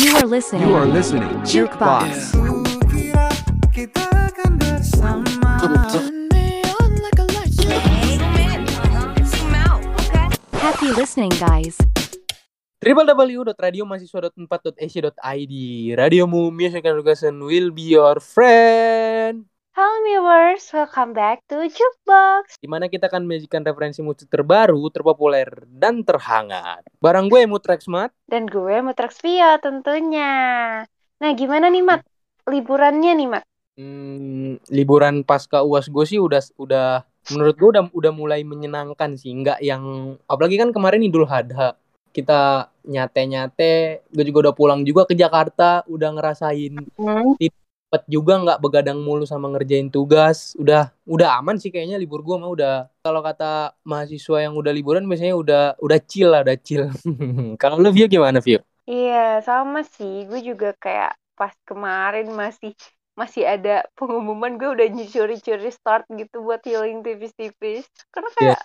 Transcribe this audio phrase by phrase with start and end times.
[0.00, 0.64] You are listening.
[0.64, 1.28] You are listening.
[1.44, 2.32] Jukebox.
[2.32, 3.28] Kukira
[3.68, 5.60] kita akan bersama
[10.56, 11.76] Happy listening, guys.
[12.80, 15.54] www.radiomahasiswa.4.ac.id
[16.00, 22.58] Radiomu Music Education will be your friend Halo viewers, welcome back to Jukebox.
[22.58, 28.10] Di mana kita akan menyajikan referensi musik terbaru, terpopuler, dan terhangat Barang gue Mutrex Mat
[28.26, 30.32] Dan gue Mutrax Via tentunya.
[31.22, 32.02] Nah gimana nih Mat?
[32.50, 33.44] Liburannya nih Mat?
[33.78, 39.30] hmm, Liburan pasca uas gue sih udah udah Menurut gue udah, udah mulai menyenangkan sih
[39.30, 41.78] Nggak yang Apalagi kan kemarin Idul Adha
[42.10, 47.38] Kita nyate-nyate Gue juga udah pulang juga ke Jakarta Udah ngerasain Hmm?
[47.90, 50.54] Cepet juga nggak begadang mulu sama ngerjain tugas.
[50.54, 52.74] Udah udah aman sih kayaknya libur gua mah udah.
[53.02, 56.86] Kalau kata mahasiswa yang udah liburan biasanya udah udah chill lah udah chill.
[57.60, 58.62] Kalau lu Vio gimana Vio?
[58.86, 62.78] Iya sama sih, gue juga kayak pas kemarin masih
[63.18, 67.90] masih ada pengumuman gue udah curi-curi start gitu buat healing tipis-tipis.
[68.14, 68.60] Karena kayak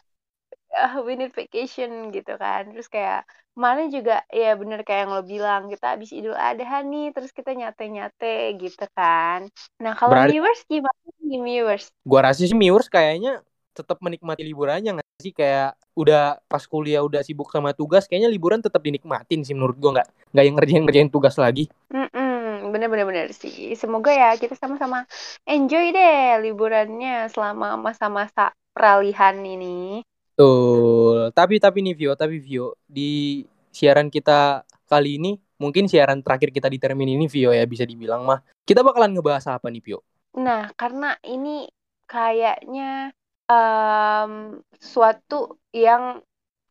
[0.77, 2.61] ah, we need vacation gitu kan.
[2.71, 3.23] Terus kayak
[3.55, 7.51] kemarin juga ya bener kayak yang lo bilang kita habis Idul Adha nih, terus kita
[7.55, 9.39] nyate-nyate gitu kan.
[9.83, 11.85] Nah kalau Berarti- viewers gimana nih viewers?
[12.05, 13.41] gua rasa sih Miurs kayaknya
[13.75, 18.63] tetap menikmati liburannya nggak sih kayak udah pas kuliah udah sibuk sama tugas kayaknya liburan
[18.63, 23.27] tetap dinikmatin sih menurut gua nggak nggak yang ngerjain ngerjain tugas lagi Mm-mm, bener-bener bener
[23.31, 23.77] sih.
[23.77, 25.05] Semoga ya kita sama-sama
[25.45, 30.01] enjoy deh liburannya selama masa-masa peralihan ini.
[30.35, 33.39] Tuh, tapi tapi nih Vio, tapi Vio di
[33.71, 38.27] siaran kita kali ini mungkin siaran terakhir kita di termin ini Vio ya bisa dibilang
[38.27, 38.43] mah.
[38.67, 40.03] Kita bakalan ngebahas apa nih Vio?
[40.35, 41.71] Nah, karena ini
[42.03, 43.15] kayaknya
[43.47, 46.19] em, suatu yang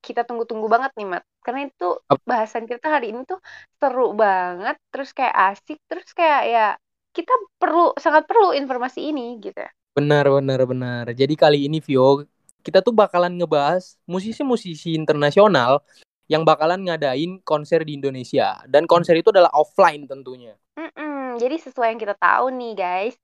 [0.04, 1.24] kita tunggu-tunggu banget nih, Mat.
[1.40, 1.88] Karena itu
[2.28, 3.40] bahasan kita hari ini tuh
[3.80, 6.66] seru banget, terus kayak asik, terus kayak ya
[7.16, 9.64] kita perlu sangat perlu informasi ini gitu.
[9.96, 11.04] Benar benar benar.
[11.14, 12.26] Jadi kali ini Vio
[12.64, 15.84] kita tuh bakalan ngebahas musisi-musisi internasional
[16.26, 20.56] yang bakalan ngadain konser di Indonesia dan konser itu adalah offline tentunya.
[20.74, 23.14] Mm-mm, jadi sesuai yang kita tahu nih guys,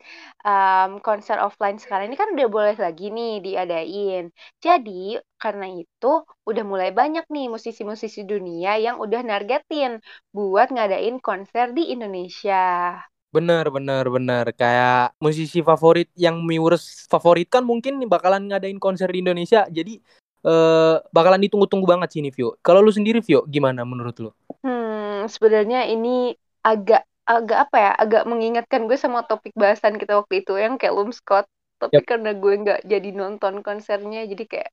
[0.46, 4.30] em, konser offline sekarang ini kan udah boleh lagi nih diadain.
[4.62, 6.12] Jadi karena itu
[6.46, 9.98] udah mulai banyak nih musisi-musisi dunia yang udah nargetin
[10.30, 12.94] buat ngadain konser di Indonesia.
[13.30, 19.22] Benar benar benar kayak musisi favorit yang Miurs favoritkan mungkin nih bakalan ngadain konser di
[19.22, 19.70] Indonesia.
[19.70, 20.02] Jadi
[20.41, 22.58] eh bakalan ditunggu-tunggu banget sih ini Vio.
[22.58, 24.30] Kalau lu sendiri Vio gimana menurut lu?
[24.66, 26.34] Hmm, sebenarnya ini
[26.66, 27.92] agak agak apa ya?
[27.94, 31.46] Agak mengingatkan gue sama topik bahasan kita waktu itu yang kayak Lum Scott.
[31.78, 32.10] Tapi Yap.
[32.10, 34.70] karena gue nggak jadi nonton konsernya, jadi kayak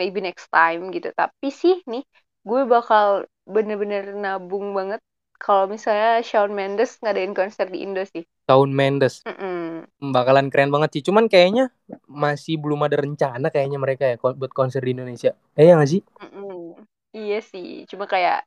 [0.00, 1.12] maybe next time gitu.
[1.12, 2.02] Tapi sih nih,
[2.48, 5.04] gue bakal bener-bener nabung banget
[5.40, 8.22] kalau misalnya Shawn Mendes ngadain konser di Indo sih.
[8.44, 9.88] Shawn Mendes Mm-mm.
[10.12, 11.02] bakalan keren banget sih.
[11.08, 11.72] Cuman kayaknya
[12.04, 15.32] masih belum ada rencana kayaknya mereka ya buat konser di Indonesia.
[15.56, 16.02] Eh ya nggak sih?
[16.20, 16.84] Mm-mm.
[17.10, 18.46] Iya sih, cuma kayak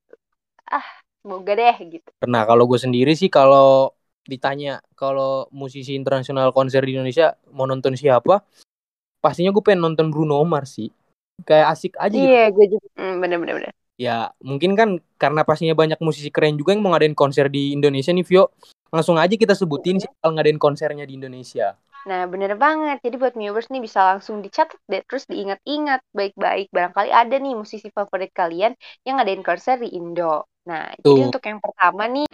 [0.71, 0.87] ah
[1.19, 2.09] semoga deh gitu.
[2.23, 3.91] Nah kalau gue sendiri sih kalau
[4.23, 8.39] ditanya kalau musisi internasional konser di Indonesia mau nonton siapa,
[9.19, 10.89] pastinya gue pengen nonton Bruno Mars sih.
[11.43, 12.29] Kayak asik aja gitu.
[12.29, 12.87] Iya, gue juga.
[12.95, 13.53] Mm, bener-bener.
[13.59, 13.73] bener.
[13.97, 18.09] Ya mungkin kan karena pastinya banyak musisi keren juga yang mau ngadain konser di Indonesia
[18.09, 18.53] nih Vio.
[18.93, 21.73] Langsung aja kita sebutin siapa yang ngadain konsernya di Indonesia.
[22.03, 22.99] Nah, bener banget.
[22.99, 26.67] Jadi buat viewers nih bisa langsung dicatat deh, terus diingat-ingat baik-baik.
[26.69, 28.75] Barangkali ada nih musisi favorit kalian
[29.07, 30.51] yang ngadain konser di Indo.
[30.67, 31.31] Nah, jadi Tuh.
[31.31, 32.27] untuk yang pertama nih,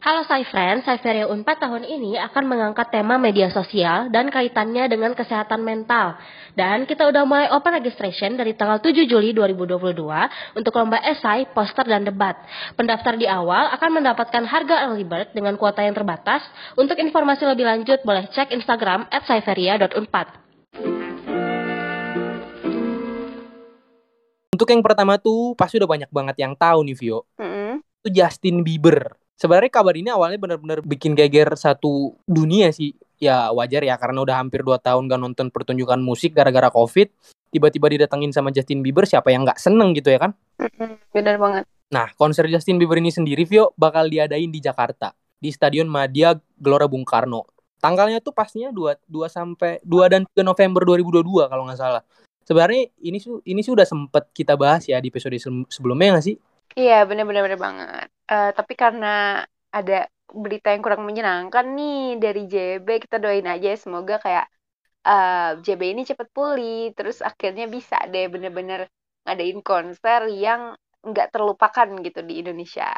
[0.00, 5.12] Halo Sai Friends, Saiferia Unpad tahun ini akan mengangkat tema media sosial dan kaitannya dengan
[5.12, 6.16] kesehatan mental.
[6.56, 11.84] Dan kita udah mulai open registration dari tanggal 7 Juli 2022 untuk lomba esai, poster,
[11.84, 12.32] dan debat.
[12.80, 16.48] Pendaftar di awal akan mendapatkan harga early bird dengan kuota yang terbatas.
[16.80, 20.26] Untuk informasi lebih lanjut boleh cek Instagram at saiferia.unpad.
[24.56, 27.28] Untuk yang pertama tuh pasti udah banyak banget yang tahu nih Vio.
[27.36, 27.84] mm-mm.
[28.00, 29.12] Itu Justin Bieber.
[29.40, 32.92] Sebenarnya kabar ini awalnya benar-benar bikin geger satu dunia sih.
[33.16, 37.08] Ya wajar ya karena udah hampir 2 tahun gak nonton pertunjukan musik gara-gara Covid.
[37.48, 40.36] Tiba-tiba didatengin sama Justin Bieber, siapa yang nggak seneng gitu ya kan?
[41.10, 41.64] Bener banget.
[41.90, 45.10] Nah, konser Justin Bieber ini sendiri, Vio, bakal diadain di Jakarta.
[45.40, 47.48] Di Stadion Madia Gelora Bung Karno.
[47.80, 52.04] Tanggalnya tuh pastinya 2, 2 sampai 2 dan 3 November 2022 kalau nggak salah.
[52.44, 56.36] Sebenarnya ini su ini sudah sempet kita bahas ya di episode se- sebelumnya nggak sih?
[56.76, 58.06] Iya, bener-bener bener banget.
[58.30, 59.42] Eh, tapi karena
[59.74, 64.46] ada berita yang kurang menyenangkan nih dari JB, kita doain aja ya, semoga kayak
[65.08, 68.80] eh, JB ini cepet pulih, terus akhirnya bisa deh bener-bener
[69.26, 70.62] ngadain konser yang
[71.08, 72.90] nggak terlupakan gitu di Indonesia.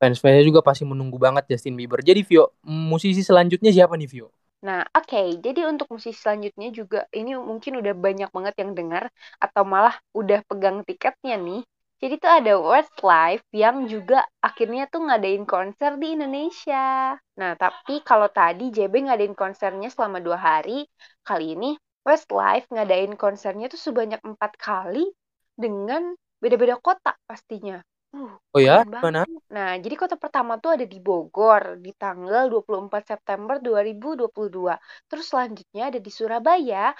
[0.00, 2.00] Fans-fansnya juga pasti menunggu banget Justin Bieber.
[2.04, 4.28] Jadi Vio, musisi selanjutnya siapa nih Vio?
[4.60, 5.40] Nah, oke.
[5.40, 9.04] Jadi untuk musisi selanjutnya juga ini mungkin udah banyak banget yang dengar
[9.40, 11.60] atau malah udah pegang tiketnya nih.
[12.00, 17.12] Jadi tuh ada Westlife yang juga akhirnya tuh ngadain konser di Indonesia.
[17.36, 20.88] Nah, tapi kalau tadi JB ngadain konsernya selama dua hari,
[21.28, 21.76] kali ini
[22.08, 25.12] Westlife ngadain konsernya tuh sebanyak empat kali
[25.52, 27.84] dengan beda-beda kota pastinya.
[28.16, 29.28] Uh, Oh ya, mana?
[29.52, 34.74] Nah, jadi kota pertama tuh ada di Bogor di tanggal 24 September 2022.
[35.06, 36.96] Terus selanjutnya ada di Surabaya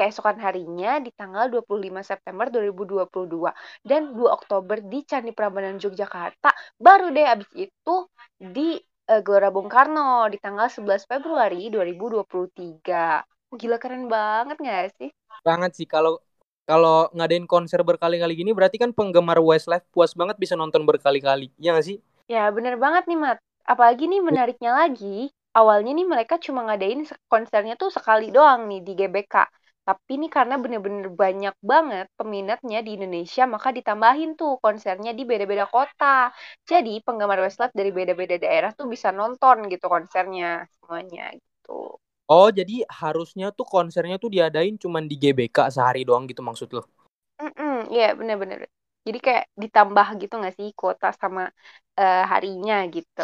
[0.00, 3.52] keesokan harinya di tanggal 25 September 2022
[3.84, 6.50] dan 2 Oktober di Candi Prambanan Yogyakarta.
[6.86, 7.94] Baru deh abis itu
[8.56, 8.68] di
[9.12, 13.20] eh, Gelora Bung Karno di tanggal 11 Februari 2023.
[13.52, 15.10] Oh, Gila keren banget gak sih?
[15.46, 16.20] Banget sih kalau
[16.68, 21.50] kalau ngadain konser berkali-kali gini berarti kan penggemar Westlife puas banget bisa nonton berkali-kali.
[21.58, 21.98] Ya nggak sih?
[22.30, 23.38] Ya, bener banget nih, Mat.
[23.66, 28.80] Apalagi nih menariknya lagi, awalnya nih mereka cuma ngadain se- konsernya tuh sekali doang nih
[28.86, 29.34] di GBK.
[29.88, 35.66] Tapi nih karena bener-bener banyak banget peminatnya di Indonesia, maka ditambahin tuh konsernya di beda-beda
[35.74, 36.30] kota.
[36.70, 40.46] Jadi penggemar Westlife dari beda-beda daerah tuh bisa nonton gitu konsernya
[40.78, 41.98] semuanya gitu.
[42.34, 46.82] Oh, jadi harusnya tuh konsernya tuh diadain cuman di GBK sehari doang gitu maksud lo?
[47.40, 48.58] Mm-mm, iya bener-bener.
[49.06, 51.42] Jadi kayak ditambah gitu nggak sih kuota sama
[52.00, 53.20] eh, harinya gitu.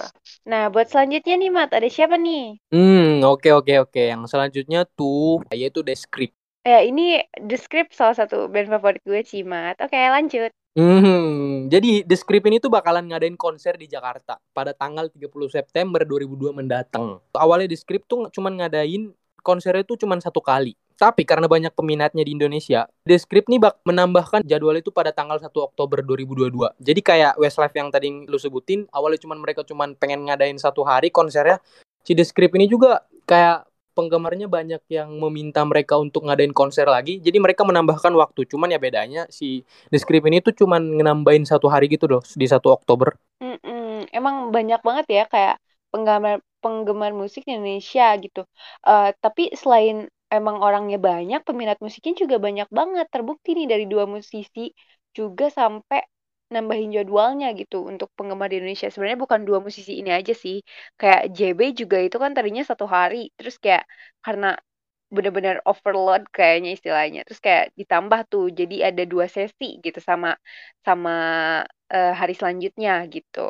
[0.51, 2.41] Nah, buat selanjutnya nih, Mat, ada siapa nih?
[2.73, 4.01] Hmm, oke oke oke.
[4.13, 6.35] Yang selanjutnya tuh yaitu The Script.
[6.67, 7.23] Ya, ini
[7.55, 9.79] Script salah satu band favorit gue sih, Mat.
[9.79, 10.51] Oke, lanjut.
[10.75, 16.51] Hmm, jadi Script ini tuh bakalan ngadain konser di Jakarta pada tanggal 30 September 2002
[16.51, 17.23] mendatang.
[17.39, 19.15] Awalnya The Script tuh cuman ngadain
[19.47, 20.75] konsernya tuh cuman satu kali.
[20.99, 25.47] Tapi karena banyak peminatnya di Indonesia, Script nih bak menambahkan jadwal itu pada tanggal 1
[25.55, 26.51] Oktober 2022.
[26.83, 31.15] Jadi kayak Westlife yang tadi lu sebutin, awalnya cuman mereka cuman pengen ngadain satu hari
[31.15, 31.63] konsernya.
[32.03, 37.17] Si Script ini juga kayak penggemarnya banyak yang meminta mereka untuk ngadain konser lagi.
[37.25, 38.45] Jadi mereka menambahkan waktu.
[38.45, 42.45] Cuman ya bedanya si The Script ini tuh cuman ngenambahin satu hari gitu loh di
[42.45, 43.17] 1 Oktober.
[43.41, 44.13] Mm-mm.
[44.13, 45.57] Emang banyak banget ya kayak
[45.89, 48.45] penggemar penggemar musik di Indonesia gitu.
[48.85, 53.07] Eh, tapi selain emang orangnya banyak, peminat musiknya juga banyak banget.
[53.09, 54.75] Terbukti nih dari dua musisi
[55.17, 56.05] juga sampai
[56.55, 58.89] nambahin jadwalnya gitu untuk penggemar di Indonesia.
[58.93, 60.57] Sebenarnya bukan dua musisi ini aja sih.
[61.01, 63.17] Kayak JB juga itu kan tadinya satu hari.
[63.39, 63.85] Terus kayak
[64.25, 64.47] karena
[65.15, 67.21] benar-benar overload kayaknya istilahnya.
[67.27, 70.29] Terus kayak ditambah tuh jadi ada dua sesi gitu sama
[70.87, 71.13] sama
[71.95, 73.41] eh, hari selanjutnya gitu.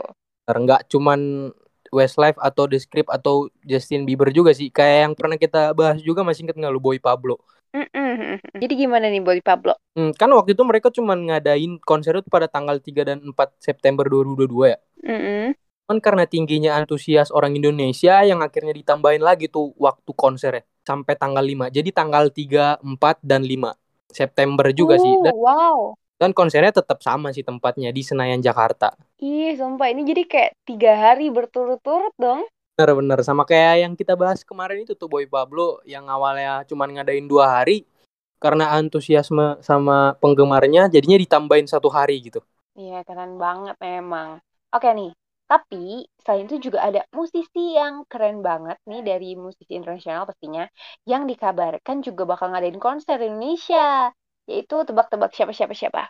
[0.46, 1.50] Enggak cuman
[1.94, 4.68] Westlife atau The Script atau Justin Bieber juga sih.
[4.74, 7.38] Kayak yang pernah kita bahas juga masih inget nggak lu Boy Pablo?
[7.76, 8.40] Mm-mm.
[8.56, 9.76] Jadi gimana nih Boy Pablo?
[9.92, 14.08] Hmm, kan waktu itu mereka cuman ngadain konser itu pada tanggal 3 dan 4 September
[14.08, 14.78] 2022 ya.
[15.04, 15.52] Mm-mm.
[15.86, 21.44] Kan karena tingginya antusias orang Indonesia yang akhirnya ditambahin lagi tuh waktu konsernya sampai tanggal
[21.44, 21.68] 5.
[21.68, 23.76] Jadi tanggal 3, 4 dan 5
[24.08, 25.12] September juga sih.
[25.12, 25.78] Oh, Dan, wow.
[26.16, 28.96] dan konsernya tetap sama sih tempatnya di Senayan Jakarta.
[29.20, 32.48] Ih, sumpah ini jadi kayak tiga hari berturut-turut dong.
[32.76, 37.24] Bener-bener sama kayak yang kita bahas kemarin itu tuh Boy Pablo yang awalnya cuman ngadain
[37.24, 37.88] dua hari
[38.36, 42.44] karena antusiasme sama penggemarnya jadinya ditambahin satu hari gitu.
[42.80, 44.28] Iya, keren banget memang.
[44.74, 45.10] Oke nih,
[45.50, 50.64] tapi selain itu juga ada musisi yang keren banget nih dari musisi internasional pastinya
[51.10, 54.12] yang dikabarkan juga bakal ngadain konser di Indonesia.
[54.50, 56.02] Yaitu tebak-tebak siapa-siapa siapa.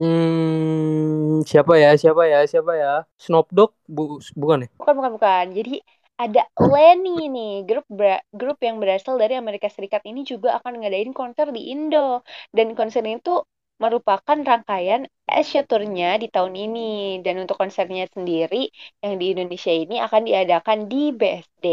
[0.00, 1.90] Hmm, siapa ya?
[2.02, 2.38] Siapa ya?
[2.52, 2.92] Siapa ya?
[3.18, 4.02] Snoop Dogg bu
[4.40, 4.68] bukan ya?
[4.78, 5.44] Bukan, bukan, bukan.
[5.58, 5.72] Jadi
[6.16, 7.86] ada Lenny nih, grup
[8.32, 12.24] grup yang berasal dari Amerika Serikat ini juga akan ngadain konser di Indo.
[12.56, 13.44] Dan konser ini tuh
[13.82, 17.20] merupakan rangkaian Asia Tour-nya di tahun ini.
[17.24, 18.72] Dan untuk konsernya sendiri
[19.04, 21.64] yang di Indonesia ini akan diadakan di BSD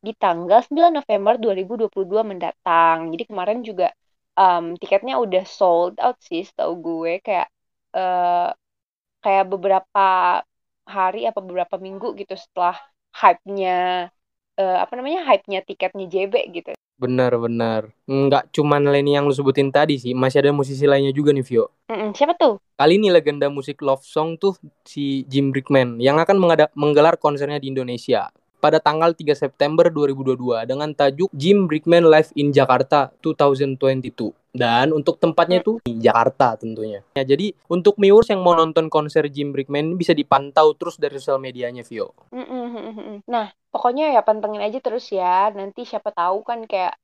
[0.00, 3.12] di tanggal 9 November 2022 mendatang.
[3.12, 3.92] Jadi kemarin juga
[4.38, 7.46] um, tiketnya udah sold out sih, setahu gue kayak
[7.96, 8.48] eh,
[9.24, 10.06] kayak beberapa
[10.84, 12.76] hari apa beberapa minggu gitu setelah
[13.16, 14.12] hype-nya
[14.60, 16.76] eh, apa namanya hype-nya tiketnya JB gitu.
[16.94, 17.90] Benar-benar.
[18.06, 21.72] Nggak cuman Lenny yang lu sebutin tadi sih, masih ada musisi lainnya juga nih, Vio.
[21.90, 22.62] Mm-mm, siapa tuh?
[22.78, 24.54] Kali ini legenda musik love song tuh
[24.86, 28.30] si Jim Brickman yang akan mengada- menggelar konsernya di Indonesia
[28.62, 34.43] pada tanggal 3 September 2022 dengan tajuk Jim Brickman Live in Jakarta 2022.
[34.54, 37.02] Dan untuk tempatnya itu di Jakarta tentunya.
[37.18, 41.42] Ya, jadi untuk viewers yang mau nonton konser Jim Brickman bisa dipantau terus dari sosial
[41.42, 42.14] medianya Vio.
[43.26, 45.50] Nah, pokoknya ya pantengin aja terus ya.
[45.50, 46.94] Nanti siapa tahu kan kayak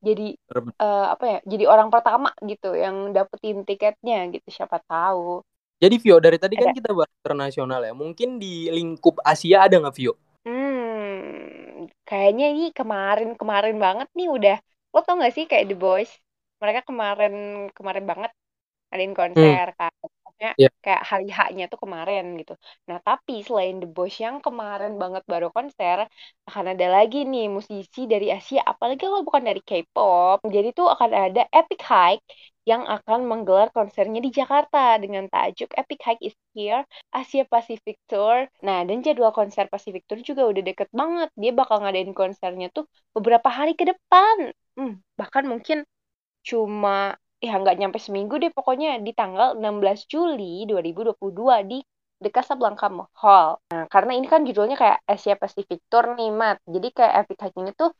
[0.00, 0.32] jadi
[0.80, 5.40] eh, apa ya jadi orang pertama gitu yang dapetin tiketnya gitu siapa tahu
[5.80, 6.76] Jadi Vio dari tadi kan Ada.
[6.80, 7.92] kita bahas internasional ya.
[7.92, 10.16] Mungkin di lingkup Asia ada nggak Vio?
[10.44, 14.56] hmm kayaknya ini kemarin kemarin banget nih udah
[14.94, 16.12] lo tau gak sih kayak The Boys
[16.64, 17.34] mereka kemarin
[17.76, 18.32] kemarin banget
[18.88, 19.92] ngadain konser kan
[20.24, 20.68] maksudnya Iya.
[20.84, 22.52] kayak hari haknya tuh kemarin gitu
[22.88, 25.98] nah tapi selain The Boys yang kemarin banget baru konser
[26.48, 31.10] akan ada lagi nih musisi dari Asia apalagi kalau bukan dari K-pop jadi tuh akan
[31.26, 32.24] ada Epic Hike
[32.64, 36.80] yang akan menggelar konsernya di Jakarta dengan tajuk Epic Hike is Here
[37.12, 38.48] Asia Pacific Tour.
[38.64, 41.28] Nah, dan jadwal konser Pacific Tour juga udah deket banget.
[41.36, 44.36] Dia bakal ngadain konsernya tuh beberapa hari ke depan.
[44.80, 45.84] Hmm, bahkan mungkin
[46.48, 46.90] cuma
[47.46, 51.76] ya nggak nyampe seminggu deh pokoknya di tanggal 16 Juli 2022 di
[52.22, 52.86] The Casablanca
[53.20, 53.48] Hall.
[53.72, 56.56] Nah, karena ini kan judulnya kayak Asia Pacific Tour nih, Mat.
[56.74, 57.90] Jadi kayak Epic ini tuh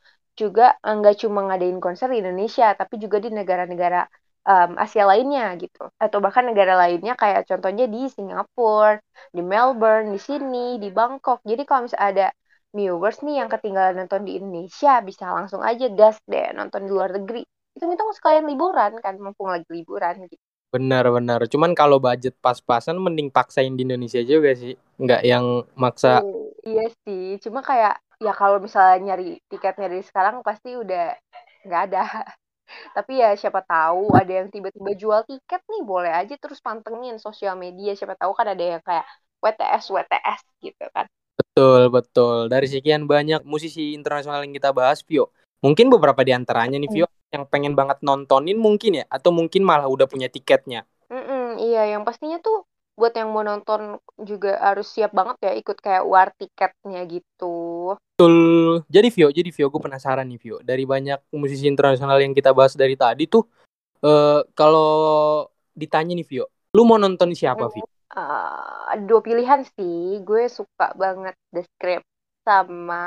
[0.40, 4.00] juga eh, nggak cuma ngadain konser di Indonesia, tapi juga di negara-negara
[4.48, 5.80] um, Asia lainnya gitu.
[6.02, 8.98] Atau bahkan negara lainnya kayak contohnya di Singapura,
[9.36, 11.38] di Melbourne, di sini, di Bangkok.
[11.44, 12.26] Jadi kalau misalnya ada
[12.74, 17.10] viewers nih yang ketinggalan nonton di Indonesia, bisa langsung aja gas deh nonton di luar
[17.16, 17.42] negeri.
[17.74, 20.40] Hitung-hitung sekalian liburan kan, mumpung lagi liburan gitu.
[20.74, 21.46] Benar-benar.
[21.46, 24.74] Cuman kalau budget pas-pasan mending paksain di Indonesia juga sih.
[24.98, 26.22] Nggak yang maksa.
[26.22, 31.14] Oh, iya sih, cuma kayak ya kalau misalnya nyari tiketnya dari sekarang pasti udah
[31.62, 32.02] nggak ada.
[32.96, 37.54] Tapi ya siapa tahu ada yang tiba-tiba jual tiket nih, boleh aja terus pantengin sosial
[37.54, 37.94] media.
[37.94, 39.06] Siapa tahu kan ada yang kayak
[39.44, 41.06] WTS WTS gitu kan.
[41.34, 42.50] Betul, betul.
[42.50, 45.30] Dari sekian banyak musisi internasional yang kita bahas, Vio.
[45.62, 49.04] Mungkin beberapa di antaranya nih, Vio, yang pengen banget nontonin mungkin ya.
[49.10, 50.86] Atau mungkin malah udah punya tiketnya.
[51.10, 52.62] Mm-mm, iya, yang pastinya tuh
[52.94, 57.98] buat yang mau nonton juga harus siap banget ya ikut kayak war tiketnya gitu.
[58.14, 58.86] Betul.
[58.86, 60.56] Jadi Vio, jadi Vio, gue penasaran nih Vio.
[60.62, 63.42] Dari banyak musisi internasional yang kita bahas dari tadi tuh,
[64.06, 65.42] eh kalau
[65.74, 66.46] ditanya nih Vio,
[66.78, 67.82] lu mau nonton siapa Vio?
[68.14, 72.06] Eh, ada dua pilihan sih, gue suka banget The Script
[72.46, 73.02] sama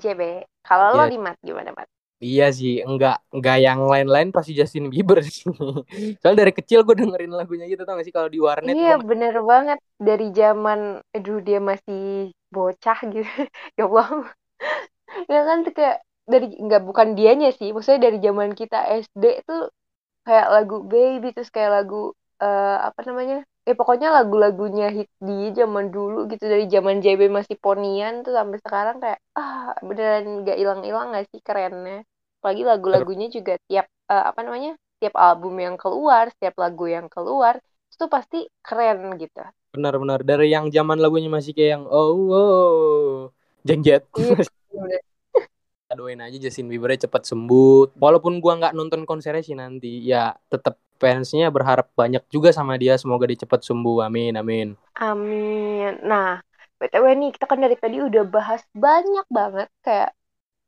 [0.00, 0.48] JB.
[0.64, 1.12] Kalau lo Iya.
[1.12, 1.88] di Mat gimana Mat?
[2.24, 5.36] Iya sih, enggak enggak yang lain-lain pasti Justin Bieber sih.
[6.20, 8.14] Soalnya dari kecil gue dengerin lagunya gitu tau gak sih?
[8.16, 9.78] Kalau di warnet Iya gua- bener banget.
[10.06, 10.80] Dari zaman
[11.14, 11.98] aduh dia masih
[12.54, 13.28] bocah gitu.
[13.78, 14.06] Ya Allah.
[15.32, 15.96] Ya kan tuh kayak
[16.32, 17.68] dari nggak bukan dianya sih.
[17.74, 19.60] Maksudnya dari zaman kita SD tuh
[20.26, 21.96] kayak lagu Baby terus kayak lagu
[22.44, 27.58] eh, apa namanya eh pokoknya lagu-lagunya hit di zaman dulu gitu dari zaman JB masih
[27.58, 32.06] ponian tuh sampai sekarang kayak ah beneran nggak hilang-hilang nggak sih kerennya
[32.38, 37.58] apalagi lagu-lagunya juga tiap eh, apa namanya tiap album yang keluar setiap lagu yang keluar
[37.90, 39.42] itu pasti keren gitu
[39.74, 44.06] benar-benar dari yang zaman lagunya masih kayak yang oh, oh jengjet.
[44.14, 44.38] Iya,
[44.70, 45.02] bener.
[45.96, 47.98] Doain aja Justin Biebernya cepat sembuh.
[47.98, 52.96] Walaupun gua nggak nonton konsernya sih nanti, ya tetap fansnya berharap banyak juga sama dia.
[52.96, 54.06] Semoga dia cepat sembuh.
[54.06, 54.68] Amin, amin.
[54.96, 56.00] Amin.
[56.02, 56.40] Nah,
[56.80, 60.10] BTW nih, kita kan dari tadi udah bahas banyak banget kayak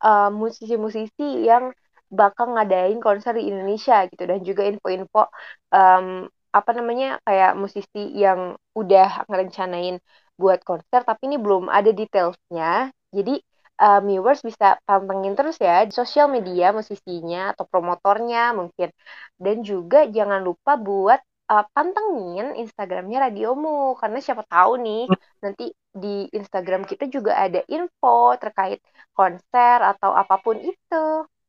[0.04, 1.72] uh, musisi-musisi yang
[2.08, 5.28] bakal ngadain konser di Indonesia gitu dan juga info-info
[5.68, 10.00] um, apa namanya kayak musisi yang udah ngerencanain
[10.40, 12.88] buat konser tapi ini belum ada detailsnya.
[13.12, 13.40] Jadi
[13.78, 18.90] uh, viewers bisa pantengin terus ya di sosial media musisinya atau promotornya mungkin.
[19.38, 25.04] Dan juga jangan lupa buat uh, pantengin Instagramnya Radiomu karena siapa tahu nih
[25.40, 28.78] nanti di Instagram kita juga ada info terkait
[29.16, 31.04] konser atau apa pun itu.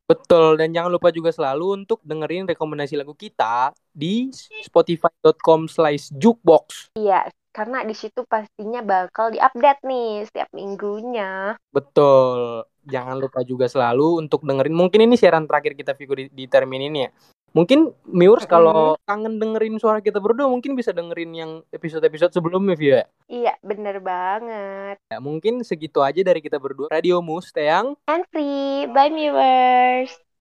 [0.09, 4.33] Betul, dan jangan lupa juga selalu untuk dengerin rekomendasi lagu kita di
[4.65, 6.89] spotify.com slash jukebox.
[6.98, 7.29] Iya,
[7.60, 11.60] karena di situ pastinya bakal diupdate nih setiap minggunya.
[11.75, 12.63] Betul.
[12.88, 14.72] Jangan lupa juga selalu untuk dengerin.
[14.72, 17.12] Mungkin ini siaran terakhir kita Vigo di, di termin ini ya.
[17.51, 18.56] Mungkin viewers Mm-mm.
[18.56, 23.06] kalau kangen dengerin suara kita berdua mungkin bisa dengerin yang episode-episode sebelumnya Vio ya.
[23.28, 25.01] Iya, bener banget.
[25.12, 26.88] Ya, mungkin segitu aja dari kita berdua.
[26.88, 28.00] Radio Mus, Teang.
[28.08, 30.28] And free, bye viewers.